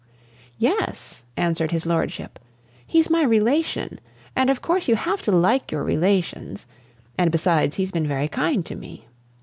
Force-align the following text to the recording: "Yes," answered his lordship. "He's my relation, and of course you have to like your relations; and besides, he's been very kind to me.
"Yes," 0.57 1.25
answered 1.37 1.69
his 1.69 1.85
lordship. 1.85 2.39
"He's 2.87 3.11
my 3.11 3.21
relation, 3.21 3.99
and 4.35 4.49
of 4.49 4.59
course 4.59 4.87
you 4.87 4.95
have 4.95 5.21
to 5.21 5.31
like 5.31 5.71
your 5.71 5.83
relations; 5.83 6.65
and 7.19 7.29
besides, 7.31 7.75
he's 7.75 7.91
been 7.91 8.07
very 8.07 8.27
kind 8.27 8.65
to 8.65 8.75
me. 8.75 9.05